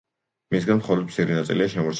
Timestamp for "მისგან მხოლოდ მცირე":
0.55-1.39